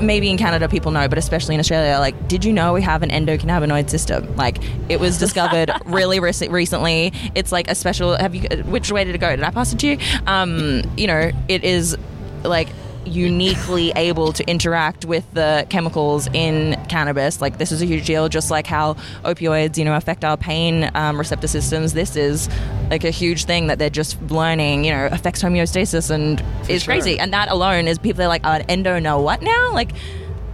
Maybe 0.02 0.30
in 0.30 0.38
Canada 0.38 0.70
people 0.70 0.90
know, 0.90 1.06
but 1.06 1.18
especially 1.18 1.54
in 1.54 1.60
Australia, 1.60 1.98
like, 1.98 2.28
did 2.28 2.46
you 2.46 2.52
know 2.52 2.72
we 2.72 2.80
have 2.80 3.02
an 3.02 3.10
endocannabinoid 3.10 3.90
system? 3.90 4.34
Like, 4.34 4.56
it 4.88 4.98
was 4.98 5.18
discovered 5.18 5.70
really 5.84 6.18
rec- 6.18 6.50
recently. 6.50 7.12
It's 7.34 7.52
like 7.52 7.68
a 7.68 7.74
special. 7.74 8.16
Have 8.16 8.34
you? 8.34 8.48
Which 8.64 8.90
way 8.90 9.04
did 9.04 9.14
it 9.14 9.18
go? 9.18 9.36
Did 9.36 9.44
I 9.44 9.50
pass 9.50 9.74
it 9.74 9.78
to 9.80 9.86
you? 9.86 9.98
Um, 10.26 10.82
you 10.96 11.06
know, 11.06 11.30
it 11.46 11.62
is 11.62 11.94
like 12.42 12.68
uniquely 13.06 13.92
able 13.96 14.32
to 14.32 14.48
interact 14.48 15.04
with 15.04 15.24
the 15.32 15.66
chemicals 15.70 16.28
in 16.32 16.80
cannabis. 16.88 17.40
Like 17.40 17.58
this 17.58 17.72
is 17.72 17.82
a 17.82 17.86
huge 17.86 18.06
deal, 18.06 18.28
just 18.28 18.50
like 18.50 18.66
how 18.66 18.94
opioids, 19.24 19.78
you 19.78 19.84
know, 19.84 19.96
affect 19.96 20.24
our 20.24 20.36
pain 20.36 20.90
um, 20.94 21.18
receptor 21.18 21.48
systems. 21.48 21.92
This 21.92 22.16
is 22.16 22.48
like 22.90 23.04
a 23.04 23.10
huge 23.10 23.44
thing 23.44 23.68
that 23.68 23.78
they're 23.78 23.90
just 23.90 24.20
learning. 24.30 24.84
You 24.84 24.92
know, 24.92 25.06
affects 25.10 25.42
homeostasis 25.42 26.10
and 26.10 26.42
is 26.68 26.82
sure. 26.82 26.94
crazy. 26.94 27.18
And 27.18 27.32
that 27.32 27.50
alone 27.50 27.88
is 27.88 27.98
people 27.98 28.22
are 28.22 28.28
like, 28.28 28.44
uh, 28.44 28.62
endo 28.68 28.98
know 28.98 29.20
what 29.20 29.42
now? 29.42 29.72
Like, 29.72 29.92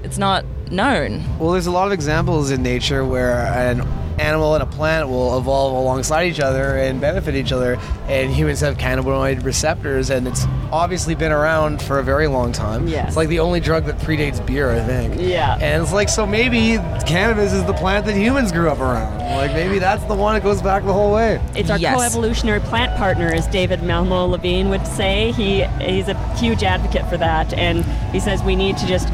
it's 0.03 0.19
not 0.19 0.45
known. 0.71 1.23
Well, 1.39 1.53
there's 1.53 1.67
a 1.67 1.71
lot 1.71 1.87
of 1.87 1.93
examples 1.93 2.51
in 2.51 2.63
nature 2.63 3.05
where 3.05 3.47
an 3.47 3.87
animal 4.19 4.55
and 4.55 4.63
a 4.63 4.67
plant 4.67 5.09
will 5.09 5.39
evolve 5.39 5.73
alongside 5.75 6.27
each 6.27 6.39
other 6.39 6.77
and 6.77 7.01
benefit 7.01 7.35
each 7.35 7.51
other, 7.51 7.79
and 8.09 8.31
humans 8.31 8.61
have 8.61 8.77
cannabinoid 8.77 9.43
receptors, 9.43 10.11
and 10.11 10.29
it's 10.29 10.45
obviously 10.71 11.15
been 11.15 11.33
around 11.33 11.81
for 11.83 11.99
a 11.99 12.03
very 12.03 12.27
long 12.27 12.53
time. 12.53 12.87
Yes. 12.87 13.09
It's 13.09 13.17
like 13.17 13.29
the 13.29 13.41
only 13.41 13.59
drug 13.59 13.87
that 13.87 13.99
predates 13.99 14.45
beer, 14.47 14.71
I 14.71 14.81
think. 14.81 15.15
Yeah. 15.19 15.57
And 15.61 15.83
it's 15.83 15.93
like, 15.95 16.09
so 16.11 16.27
maybe 16.27 16.77
cannabis 17.07 17.53
is 17.55 17.65
the 17.65 17.73
plant 17.73 18.05
that 18.07 18.15
humans 18.15 18.53
grew 18.53 18.69
up 18.69 18.81
around. 18.81 19.19
Like, 19.19 19.53
maybe 19.53 19.79
that's 19.79 20.05
the 20.05 20.15
one 20.15 20.35
that 20.35 20.43
goes 20.43 20.61
back 20.61 20.85
the 20.85 20.93
whole 20.93 21.13
way. 21.13 21.41
It's 21.57 21.71
our 21.71 21.79
Yes. 21.79 21.97
co-evolutionary 21.97 22.61
plant 22.61 22.95
partner, 22.99 23.29
as 23.33 23.47
David 23.49 23.83
Malmo 23.83 24.27
Levine 24.27 24.69
would 24.69 24.87
say. 24.87 25.33
He 25.33 25.63
he's 25.81 26.09
a 26.09 26.15
huge 26.37 26.63
advocate 26.63 27.09
for 27.09 27.17
that, 27.17 27.53
and 27.55 27.83
he 28.13 28.21
says 28.21 28.43
we 28.43 28.57
need 28.57 28.77
to 28.77 28.87
just 28.87 29.09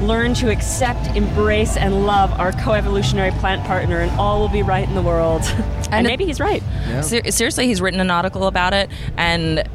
learn 0.00 0.34
to 0.34 0.50
accept, 0.50 1.06
embrace, 1.16 1.76
and 1.76 2.06
love 2.06 2.32
our 2.38 2.52
co-evolutionary 2.52 3.30
plant 3.32 3.64
partner, 3.64 4.00
and 4.00 4.10
all 4.18 4.40
will 4.40 4.48
be 4.48 4.62
right 4.62 4.86
in 4.88 4.94
the 4.94 5.02
world. 5.02 5.42
and, 5.44 5.94
And 5.94 6.06
maybe 6.06 6.24
he's 6.24 6.40
right. 6.40 6.62
Yeah. 6.86 7.00
Ser- 7.00 7.30
seriously, 7.30 7.66
he's 7.66 7.80
written 7.80 8.00
an 8.00 8.10
article 8.10 8.46
about 8.46 8.74
it, 8.74 8.90
and 9.16 9.68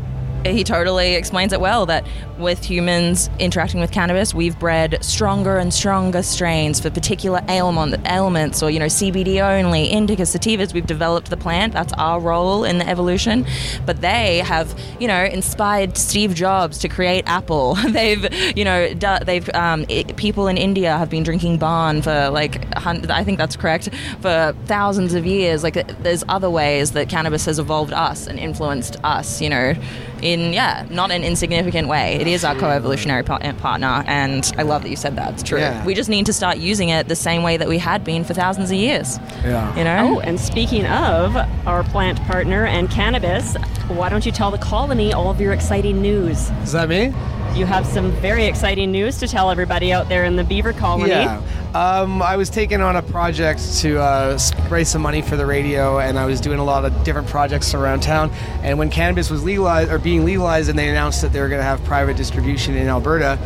he 0.46 0.64
totally 0.64 1.16
explains 1.16 1.54
it 1.54 1.62
well 1.62 1.86
that 1.88 2.06
with 2.38 2.64
humans 2.64 3.30
interacting 3.40 3.80
with 3.80 3.92
cannabis, 3.92 4.34
we've 4.34 4.58
bred 4.58 5.04
stronger 5.04 5.58
and 5.58 5.74
stronger 5.74 6.24
strains 6.24 6.80
for 6.80 6.90
particular 6.90 7.42
ailment, 7.50 7.96
ailments 8.08 8.64
or, 8.64 8.72
you 8.72 8.80
know, 8.80 8.86
CBD 8.86 9.42
only, 9.42 9.88
indica, 9.88 10.24
sativas. 10.24 10.74
We've 10.74 10.86
developed 10.86 11.30
the 11.30 11.38
plant. 11.38 11.74
That's 11.74 11.94
our 11.94 12.20
role 12.20 12.64
in 12.64 12.78
the 12.78 12.88
evolution. 12.88 13.46
But 13.86 14.02
they 14.02 14.40
have, 14.40 14.74
you 15.00 15.08
know, 15.08 15.24
inspired 15.26 15.98
Steve 15.98 16.34
Jobs 16.34 16.78
to 16.80 16.88
create 16.88 17.26
Apple. 17.28 17.76
they've, 17.90 18.34
you 18.58 18.64
know, 18.64 18.94
they've, 18.94 19.50
um, 19.54 19.86
i 19.90 20.06
people 20.16 20.48
in 20.48 20.58
India 20.58 20.98
have 20.98 21.10
been 21.10 21.24
drinking 21.24 21.60
bhang 21.60 22.04
for 22.04 22.30
like, 22.30 22.66
I 22.76 23.24
think 23.24 23.38
that's 23.38 23.56
correct, 23.56 23.90
for 24.22 24.56
thousands 24.66 25.14
of 25.14 25.26
years. 25.26 25.64
Like, 25.64 26.00
there's 26.02 26.24
other 26.30 26.50
ways 26.50 26.92
that 26.92 27.10
cannabis 27.10 27.46
has 27.46 27.60
evolved 27.60 27.94
us 27.94 28.28
and 28.28 28.40
influenced 28.40 28.98
us, 29.04 29.42
you 29.42 29.50
know, 29.50 29.74
yeah, 30.38 30.86
not 30.90 31.12
an 31.12 31.24
insignificant 31.24 31.88
way. 31.88 32.16
It 32.16 32.28
is 32.28 32.44
our 32.44 32.56
co 32.56 32.70
evolutionary 32.70 33.24
par- 33.24 33.40
eh, 33.42 33.54
partner. 33.54 34.04
And 34.08 34.52
I 34.58 34.64
love 34.64 34.84
that 34.84 34.90
you 34.90 34.96
said 34.96 35.16
that. 35.16 35.34
It's 35.34 35.44
true. 35.44 35.60
Yeah. 35.60 35.86
We 35.86 35.94
just 35.94 36.10
need 36.10 36.26
to 36.28 36.34
start 36.34 36.58
using 36.58 36.90
it 36.90 37.08
the 37.08 37.16
same 37.16 37.44
way 37.44 37.58
that 37.58 37.68
we 37.68 37.78
had 37.78 38.04
been 38.04 38.24
for 38.24 38.34
thousands 38.34 38.72
of 38.72 38.78
years. 38.78 39.20
Yeah. 39.44 39.76
You 39.78 39.84
know? 39.84 40.18
Oh, 40.18 40.20
and 40.22 40.40
speaking 40.40 40.86
of 40.86 41.36
our 41.68 41.84
plant 41.84 42.20
partner 42.24 42.66
and 42.66 42.90
cannabis, 42.90 43.56
why 43.88 44.10
don't 44.10 44.26
you 44.26 44.32
tell 44.32 44.52
the 44.52 44.58
colony 44.58 45.14
all 45.14 45.30
of 45.30 45.42
your 45.42 45.54
exciting 45.54 46.02
news? 46.02 46.50
Is 46.64 46.72
that 46.74 46.90
me? 46.90 47.14
You 47.56 47.66
have 47.66 47.86
some 47.86 48.12
very 48.22 48.46
exciting 48.46 48.92
news 48.92 49.18
to 49.18 49.28
tell 49.28 49.50
everybody 49.50 49.92
out 49.92 50.08
there 50.08 50.24
in 50.24 50.36
the 50.36 50.44
Beaver 50.44 50.72
colony. 50.74 51.10
Yeah. 51.10 51.42
Um, 51.74 52.24
I 52.24 52.36
was 52.36 52.50
taking 52.50 52.82
on 52.82 52.96
a 52.96 53.04
project 53.04 53.78
to 53.82 54.00
uh, 54.00 54.40
raise 54.70 54.90
some 54.90 55.04
money 55.04 55.22
for 55.22 55.36
the 55.36 55.46
radio, 55.46 56.00
and 56.00 56.18
I 56.18 56.26
was 56.26 56.42
doing 56.42 56.58
a 56.58 56.64
lot 56.64 56.84
of 56.84 57.04
different 57.04 57.28
projects 57.28 57.76
around 57.76 58.02
town. 58.02 58.32
And 58.64 58.80
when 58.80 58.90
cannabis 58.90 59.30
was 59.30 59.44
legalized 59.44 59.92
or 59.92 60.00
being 60.00 60.26
legalized, 60.26 60.70
and 60.70 60.80
they 60.80 60.90
announced 60.90 61.22
that 61.22 61.32
they 61.32 61.40
were 61.40 61.48
going 61.48 61.60
to 61.60 61.66
have 61.66 61.84
private 61.84 62.18
distribution 62.18 62.76
in 62.76 62.88
Alberta, 62.88 63.38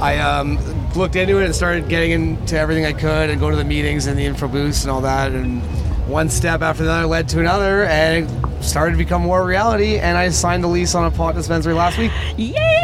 I 0.00 0.18
um, 0.18 0.58
looked 0.94 1.14
into 1.14 1.38
it 1.38 1.44
and 1.44 1.54
started 1.54 1.88
getting 1.88 2.10
into 2.10 2.58
everything 2.58 2.84
I 2.84 2.92
could 2.92 3.30
and 3.30 3.38
go 3.38 3.50
to 3.50 3.56
the 3.56 3.64
meetings 3.64 4.08
and 4.08 4.18
the 4.18 4.24
info 4.24 4.48
booths 4.48 4.82
and 4.82 4.90
all 4.90 5.02
that. 5.02 5.30
And 5.30 5.62
one 6.08 6.28
step 6.28 6.60
after 6.60 6.82
another 6.82 7.06
led 7.06 7.28
to 7.30 7.40
another, 7.40 7.84
and 7.84 8.28
it 8.28 8.62
started 8.64 8.92
to 8.92 8.98
become 8.98 9.22
more 9.22 9.46
reality. 9.46 9.98
And 9.98 10.18
I 10.18 10.30
signed 10.30 10.64
a 10.64 10.68
lease 10.68 10.96
on 10.96 11.04
a 11.04 11.12
pot 11.12 11.36
dispensary 11.36 11.72
last 11.72 11.98
week. 11.98 12.10
Yay! 12.36 12.75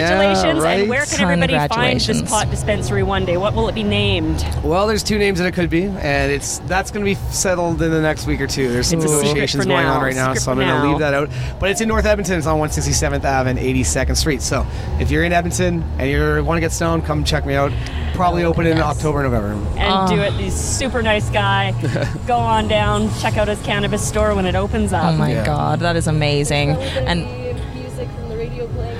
Congratulations! 0.00 0.58
Yeah, 0.58 0.62
right. 0.64 0.80
And 0.80 0.88
where 0.88 1.04
can 1.06 1.20
everybody 1.20 1.68
find 1.74 2.00
this 2.00 2.22
pot 2.22 2.50
dispensary 2.50 3.02
one 3.02 3.24
day? 3.24 3.36
What 3.36 3.54
will 3.54 3.68
it 3.68 3.74
be 3.74 3.82
named? 3.82 4.44
Well, 4.62 4.86
there's 4.86 5.02
two 5.02 5.18
names 5.18 5.38
that 5.38 5.46
it 5.46 5.52
could 5.52 5.70
be, 5.70 5.84
and 5.84 6.30
it's 6.32 6.58
that's 6.60 6.90
going 6.90 7.04
to 7.04 7.10
be 7.10 7.14
settled 7.32 7.80
in 7.82 7.90
the 7.90 8.00
next 8.00 8.26
week 8.26 8.40
or 8.40 8.46
two. 8.46 8.68
There's 8.72 8.86
some 8.88 9.00
It's 9.00 9.10
negotiations 9.10 9.66
going 9.66 9.84
now. 9.84 9.94
on 9.96 10.02
right 10.02 10.14
now, 10.14 10.34
so 10.34 10.50
I'm 10.52 10.58
going 10.58 10.68
to 10.68 10.88
leave 10.88 10.98
that 11.00 11.14
out. 11.14 11.30
But 11.60 11.70
it's 11.70 11.80
in 11.80 11.88
North 11.88 12.06
Edmonton. 12.06 12.38
It's 12.38 12.46
on 12.46 12.58
167th 12.58 13.24
Ave 13.24 13.50
and 13.50 13.58
82nd 13.58 14.16
Street. 14.16 14.42
So 14.42 14.66
if 15.00 15.10
you're 15.10 15.24
in 15.24 15.32
Edmonton 15.32 15.82
and 15.98 16.10
you 16.10 16.44
want 16.44 16.56
to 16.56 16.60
get 16.60 16.72
stoned, 16.72 17.04
come 17.04 17.24
check 17.24 17.46
me 17.46 17.54
out. 17.54 17.72
Probably 18.14 18.44
open 18.44 18.66
in 18.66 18.78
October, 18.78 19.22
November. 19.22 19.52
And 19.78 19.86
Oh. 19.96 20.06
do 20.16 20.20
it. 20.22 20.32
He's 20.34 20.54
super 20.54 21.02
nice 21.02 21.28
guy. 21.30 21.72
Go 22.26 22.36
on 22.36 22.66
down, 22.68 23.10
check 23.20 23.36
out 23.36 23.46
his 23.48 23.60
cannabis 23.62 24.06
store 24.06 24.34
when 24.34 24.46
it 24.46 24.54
opens 24.54 24.92
up. 24.92 25.12
Oh 25.12 25.16
my 25.16 25.32
Yeah. 25.32 25.44
god, 25.44 25.80
that 25.80 25.96
is 25.96 26.06
amazing. 26.06 26.70
And 26.70 27.26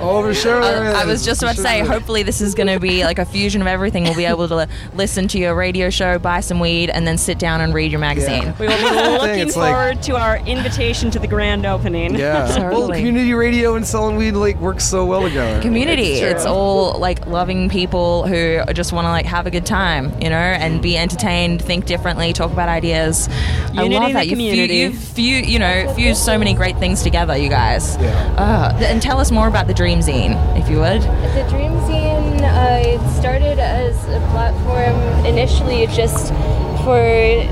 radio 0.06 0.22
playing. 0.22 0.26
Oh, 0.26 0.32
sure. 0.32 0.62
I, 0.96 1.02
I 1.02 1.04
was 1.06 1.24
just 1.24 1.42
about 1.42 1.56
to 1.56 1.62
say, 1.62 1.80
hopefully 1.80 2.22
this 2.22 2.40
is 2.40 2.54
going 2.54 2.68
to 2.68 2.80
be 2.80 3.04
like 3.04 3.18
a 3.18 3.24
fusion 3.24 3.60
of 3.60 3.66
everything. 3.66 4.04
We'll 4.04 4.14
be 4.16 4.24
able 4.36 4.48
to 4.48 4.68
listen 4.94 5.28
to 5.28 5.38
your 5.38 5.54
radio 5.54 5.90
show, 5.90 6.18
buy 6.18 6.40
some 6.40 6.60
weed, 6.60 6.90
and 6.90 7.06
then 7.06 7.18
sit 7.18 7.38
down 7.38 7.60
and 7.60 7.74
read 7.74 7.90
your 7.90 8.00
magazine. 8.00 8.42
Yeah. 8.42 8.58
We 8.58 8.66
will 8.66 8.76
be 8.78 9.18
looking 9.26 9.38
it's 9.48 9.56
like- 9.56 9.72
forward 9.74 10.02
to 10.04 10.16
our 10.16 10.38
invitation 10.38 11.10
to 11.12 11.18
the 11.18 11.26
grand 11.26 11.66
opening. 11.66 12.14
Yeah. 12.14 12.46
Well, 12.76 12.88
community 12.88 13.32
radio 13.32 13.76
and 13.76 13.86
selling 13.86 14.16
weed 14.16 14.32
like 14.32 14.60
works 14.60 14.84
so 14.84 15.04
well 15.06 15.22
together. 15.22 15.60
Community. 15.62 16.14
It's 16.14 16.36
It's, 16.38 16.46
all 16.46 16.98
like 16.98 17.26
loving 17.26 17.68
people 17.68 18.26
who 18.26 18.60
just 18.72 18.92
want 18.92 19.04
to 19.06 19.10
like 19.10 19.24
have 19.26 19.46
a 19.46 19.50
good 19.50 19.64
time, 19.64 20.12
you 20.20 20.28
know, 20.28 20.36
and 20.36 20.82
be 20.82 20.96
entertained, 20.96 21.62
think 21.62 21.86
differently, 21.86 22.32
talk 22.32 22.52
about 22.52 22.68
ideas. 22.68 23.28
I 23.76 23.86
love 23.88 24.12
that 24.14 24.26
you 24.26 24.32
community. 24.32 24.76
you 24.78 24.92
few, 24.92 25.36
you 25.36 25.58
know, 25.58 25.92
fused 25.94 26.22
so 26.22 26.38
many 26.38 26.54
great 26.54 26.76
things 26.78 27.02
together, 27.02 27.36
you 27.36 27.48
guys. 27.48 27.96
Yeah. 28.00 28.34
Uh, 28.36 28.76
and 28.82 29.00
tell 29.00 29.18
us 29.20 29.30
more 29.30 29.48
about 29.48 29.66
the 29.66 29.74
Dream 29.74 29.95
Zine, 30.00 30.34
if 30.58 30.68
you 30.68 30.78
would. 30.78 31.02
The 31.02 31.46
Dream 31.48 31.72
Zine 31.86 32.40
uh, 32.42 33.20
started 33.20 33.58
as 33.58 33.96
a 34.08 34.20
platform 34.30 34.96
initially 35.26 35.86
just 35.88 36.32
for 36.84 37.00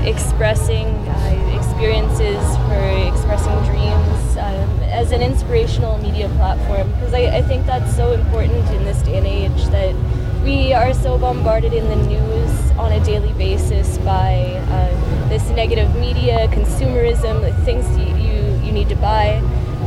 expressing 0.07 0.87
uh, 0.87 1.59
experiences, 1.59 2.41
for 2.67 2.81
expressing 3.11 3.53
dreams, 3.65 4.37
um, 4.37 4.79
as 4.83 5.11
an 5.11 5.21
inspirational 5.21 5.97
media 5.97 6.29
platform. 6.37 6.89
Because 6.93 7.13
I, 7.13 7.37
I 7.37 7.41
think 7.41 7.65
that's 7.65 7.95
so 7.95 8.13
important 8.13 8.67
in 8.71 8.83
this 8.85 9.01
day 9.01 9.17
and 9.17 9.27
age 9.27 9.65
that 9.71 9.95
we 10.43 10.73
are 10.73 10.93
so 10.93 11.17
bombarded 11.17 11.73
in 11.73 11.87
the 11.87 11.95
news 12.07 12.71
on 12.77 12.91
a 12.91 13.03
daily 13.03 13.33
basis 13.33 13.97
by 13.99 14.35
uh, 14.69 15.29
this 15.29 15.49
negative 15.49 15.93
media, 15.95 16.47
consumerism, 16.49 17.41
the 17.41 17.53
things 17.65 17.85
you, 17.97 18.15
you, 18.15 18.65
you 18.65 18.71
need 18.71 18.87
to 18.89 18.95
buy. 18.95 19.41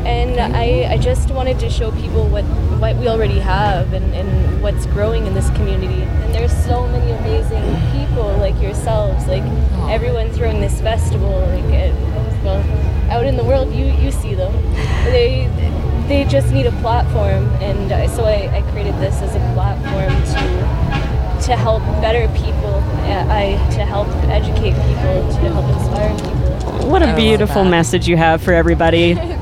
And 0.07 0.41
I, 0.41 0.93
I 0.93 0.99
just 0.99 1.31
wanted 1.31 1.59
to 1.61 1.71
show 1.71 1.91
people 1.93 2.27
what, 2.29 2.45
what 2.81 2.97
we 2.97 3.09
already 3.09 3.39
have 3.39 3.93
and, 3.93 4.15
and 4.15 4.63
what's 4.63 4.87
growing 4.87 5.27
in 5.27 5.35
this 5.35 5.51
community. 5.51 6.03
And 6.03 6.35
there's 6.35 6.57
so 6.65 6.87
many 6.87 7.13
amazing 7.13 7.65
people 7.93 8.37
like 8.39 8.61
yourselves. 8.61 9.27
Like 9.27 9.43
everyone 9.91 10.31
throwing 10.31 10.61
this 10.61 10.81
festival, 10.81 11.41
like 11.41 11.65
uh, 11.65 11.93
well, 12.45 13.11
out 13.11 13.25
in 13.25 13.37
the 13.37 13.45
world, 13.45 13.73
you, 13.75 13.87
you 13.87 14.11
see 14.11 14.35
them. 14.35 14.53
They 15.05 15.51
they 16.09 16.25
just 16.25 16.53
need 16.53 16.65
a 16.65 16.73
platform, 16.81 17.45
and 17.61 17.93
uh, 17.93 18.09
so 18.09 18.25
I, 18.25 18.49
I 18.57 18.63
created 18.73 18.95
this 18.95 19.21
as 19.21 19.35
a 19.35 19.53
platform 19.53 20.09
to 20.09 21.45
to 21.47 21.57
help 21.57 21.83
better 22.01 22.27
people, 22.37 22.75
uh, 22.75 23.27
I 23.29 23.53
to 23.75 23.85
help 23.85 24.09
educate 24.29 24.73
people, 24.73 25.33
to 25.33 25.51
help 25.53 25.67
inspire 25.77 26.15
people. 26.17 26.89
What 26.91 27.03
a 27.03 27.15
beautiful 27.15 27.65
message 27.65 28.09
you 28.09 28.17
have 28.17 28.43
for 28.43 28.53
everybody. 28.53 29.15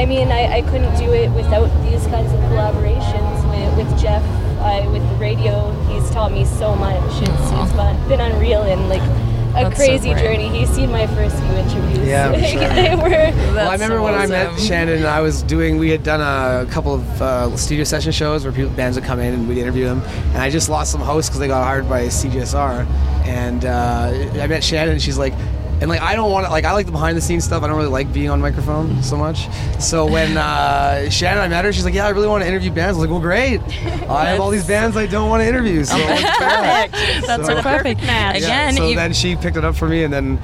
Thank 0.00 0.10
you. 0.12 0.16
It- 0.18 0.22
I 0.22 0.24
mean, 0.24 0.32
I, 0.32 0.56
I 0.58 0.62
couldn't 0.62 0.96
do 0.98 1.12
it 1.12 1.30
without 1.32 1.68
these 1.82 2.06
kinds 2.06 2.32
of 2.32 2.40
collaborations 2.40 3.50
with, 3.50 3.86
with 3.86 4.00
Jeff, 4.00 4.22
uh, 4.60 4.88
with 4.90 5.06
the 5.10 5.16
radio. 5.16 5.70
He's 5.88 6.08
taught 6.10 6.32
me 6.32 6.44
so 6.44 6.74
much. 6.74 6.96
It's, 7.22 7.30
it's 7.30 7.72
fun, 7.72 8.08
been 8.08 8.20
unreal 8.20 8.62
and 8.62 8.88
like 8.88 9.02
a 9.02 9.52
That's 9.64 9.76
crazy 9.76 10.12
great. 10.12 10.22
journey. 10.22 10.48
He's 10.48 10.68
seen 10.70 10.90
my 10.92 11.06
first 11.08 11.36
few 11.36 11.52
interviews. 11.52 12.06
Yeah, 12.06 12.32
for 12.32 12.38
sure. 12.46 12.60
they 12.68 12.94
were. 12.94 13.54
Well, 13.54 13.68
I 13.68 13.72
remember 13.72 13.96
so 13.96 14.04
when 14.04 14.14
I 14.14 14.26
met 14.26 14.46
awesome. 14.48 14.66
Chandon, 14.68 15.04
I 15.04 15.20
was 15.20 15.42
doing, 15.42 15.76
we 15.78 15.90
had 15.90 16.02
done 16.02 16.20
a 16.20 16.70
couple 16.70 16.94
of 16.94 17.22
uh, 17.22 17.56
studio 17.56 17.84
session 17.84 18.12
shows 18.12 18.44
where 18.44 18.52
people, 18.52 18.70
bands 18.70 18.96
would 18.96 19.04
come 19.04 19.18
in 19.20 19.34
and 19.34 19.48
we'd 19.48 19.58
interview 19.58 19.84
them. 19.86 20.02
And 20.32 20.38
I 20.38 20.50
just 20.50 20.68
lost 20.68 20.92
some 20.92 21.00
hosts 21.00 21.28
because 21.28 21.40
they 21.40 21.48
got 21.48 21.64
hired 21.64 21.88
by 21.88 22.06
CJSR. 22.06 22.86
And 23.26 23.64
uh, 23.64 24.40
I 24.40 24.46
met 24.46 24.62
Chandon 24.62 24.92
and 24.94 25.02
she's 25.02 25.18
like, 25.18 25.34
and 25.80 25.88
like 25.88 26.00
I 26.02 26.14
don't 26.14 26.30
want 26.30 26.46
to 26.46 26.50
like 26.52 26.64
I 26.64 26.72
like 26.72 26.86
the 26.86 26.92
behind 26.92 27.16
the 27.16 27.20
scenes 27.20 27.44
stuff. 27.44 27.62
I 27.62 27.66
don't 27.66 27.76
really 27.76 27.88
like 27.88 28.12
being 28.12 28.30
on 28.30 28.40
microphone 28.40 29.02
so 29.02 29.16
much. 29.16 29.48
So 29.80 30.06
when 30.06 30.36
uh, 30.36 31.08
Chandon 31.10 31.42
I 31.44 31.48
met 31.48 31.64
her, 31.64 31.72
she's 31.72 31.84
like, 31.84 31.94
"Yeah, 31.94 32.06
I 32.06 32.10
really 32.10 32.28
want 32.28 32.42
to 32.42 32.48
interview 32.48 32.70
bands." 32.70 32.98
I 32.98 33.00
was 33.00 33.08
like, 33.08 33.10
"Well, 33.10 33.20
great. 33.20 33.60
I 34.08 34.26
have 34.26 34.40
all 34.40 34.50
these 34.50 34.66
bands 34.66 34.96
I 34.96 35.06
don't 35.06 35.28
want 35.30 35.42
to 35.42 35.48
interview." 35.48 35.84
So 35.84 35.96
let's 35.96 36.20
do 36.20 36.26
that." 36.40 36.90
Perfect. 36.90 37.26
That's 37.26 37.46
So- 37.46 37.56
so 37.56 37.62
perfect. 37.62 38.00
match. 38.02 38.40
Yeah, 38.40 38.46
Again, 38.68 38.76
so 38.76 38.88
you- 38.88 38.96
then 38.96 39.12
she 39.12 39.36
picked 39.36 39.56
it 39.56 39.64
up 39.64 39.74
for 39.74 39.88
me, 39.88 40.04
and 40.04 40.12
then 40.12 40.38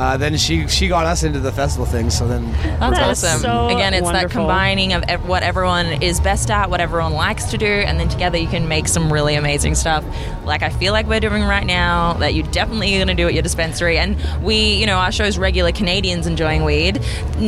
uh, 0.00 0.16
then 0.16 0.36
she 0.36 0.66
she 0.68 0.88
got 0.88 1.04
us 1.04 1.22
into 1.22 1.40
the 1.40 1.52
festival 1.52 1.84
thing. 1.84 2.08
So 2.10 2.26
then 2.26 2.50
That's 2.80 2.98
awesome. 2.98 3.40
so 3.40 3.68
Again, 3.68 3.92
it's 3.94 4.10
that 4.10 4.30
combining 4.30 4.94
of 4.94 5.02
ev- 5.08 5.28
what 5.28 5.42
everyone 5.42 5.86
is 6.02 6.18
best 6.20 6.50
at, 6.50 6.70
what 6.70 6.80
everyone 6.80 7.12
likes 7.12 7.50
to 7.50 7.58
do, 7.58 7.66
and 7.66 8.00
then 8.00 8.08
together 8.08 8.38
you 8.38 8.48
can 8.48 8.66
make 8.68 8.88
some 8.88 9.12
really 9.12 9.34
amazing 9.34 9.74
stuff. 9.74 10.02
Like 10.44 10.62
I 10.62 10.70
feel 10.70 10.92
like 10.92 11.06
we're 11.06 11.20
doing 11.20 11.42
right 11.42 11.66
now, 11.66 12.14
that 12.14 12.34
you 12.34 12.42
definitely 12.42 12.60
are 12.60 12.70
definitely 12.70 12.96
going 12.98 13.08
to 13.08 13.14
do 13.14 13.26
at 13.26 13.34
your 13.34 13.42
dispensary. 13.42 13.98
And 13.98 14.16
we, 14.42 14.74
you 14.74 14.86
know, 14.86 14.96
our 14.96 15.12
show's 15.12 15.38
regular 15.38 15.72
Canadians 15.72 16.26
enjoying 16.26 16.64
weed. 16.64 17.02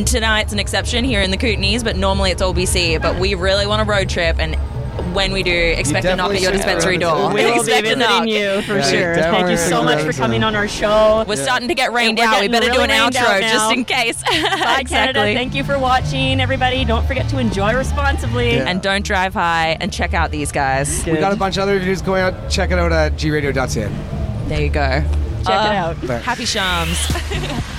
Tonight's 0.06 0.52
an 0.52 0.58
exception 0.58 1.04
here 1.04 1.22
in 1.22 1.30
the 1.30 1.36
Kootenays, 1.36 1.84
but 1.84 1.96
normally 1.96 2.30
it's 2.30 2.42
all 2.42 2.52
BC. 2.54 3.00
But 3.00 3.18
we 3.20 3.34
really 3.34 3.66
want 3.66 3.82
a 3.82 3.84
road 3.84 4.08
trip 4.08 4.38
and. 4.38 4.56
When 5.14 5.32
we 5.32 5.42
do, 5.42 5.52
expect 5.52 6.04
a 6.04 6.16
knock 6.16 6.32
at 6.32 6.40
your 6.40 6.52
dispensary 6.52 6.98
door. 6.98 7.32
We 7.32 7.44
will 7.44 7.52
be 7.64 7.72
expect 7.72 7.86
a 7.86 7.96
knock. 7.96 8.24
visiting 8.24 8.28
you 8.28 8.62
for 8.62 8.76
Yeah, 8.78 8.90
sure. 8.90 9.14
Thank 9.14 9.50
you 9.50 9.56
so 9.56 9.82
much 9.82 10.04
for 10.04 10.12
coming 10.12 10.42
on 10.42 10.54
our 10.54 10.68
show. 10.68 11.24
We're 11.26 11.36
starting 11.36 11.68
to 11.68 11.74
get 11.74 11.92
rained 11.92 12.18
out. 12.20 12.40
We 12.40 12.48
getting 12.48 12.52
better 12.52 12.72
do 12.72 12.80
an 12.82 12.90
rained 12.90 13.14
outro 13.14 13.20
out 13.22 13.40
now. 13.40 13.52
just 13.52 13.74
in 13.74 13.84
case. 13.84 14.22
Bye, 14.22 14.84
Canada. 14.86 15.20
Thank 15.34 15.54
you 15.54 15.64
for 15.64 15.78
watching, 15.78 16.40
everybody. 16.40 16.84
Don't 16.84 17.06
forget 17.06 17.28
to 17.30 17.38
enjoy 17.38 17.74
responsibly. 17.74 18.54
Yeah. 18.56 18.68
And 18.68 18.82
don't 18.82 19.04
drive 19.04 19.34
high 19.34 19.76
and 19.80 19.92
check 19.92 20.14
out 20.14 20.30
these 20.30 20.52
guys. 20.52 21.04
we 21.06 21.18
got 21.18 21.32
a 21.32 21.36
bunch 21.36 21.56
of 21.56 21.62
other 21.64 21.74
reviews 21.74 22.02
going 22.02 22.22
out. 22.22 22.50
Check 22.50 22.70
it 22.70 22.78
out 22.78 22.92
at 22.92 23.12
gradio.ca. 23.12 24.48
There 24.48 24.60
you 24.60 24.70
go. 24.70 24.80
Check 24.80 25.06
it 25.46 25.48
uh, 25.48 26.12
out. 26.12 26.22
Happy 26.22 26.44
Shams. 26.44 26.98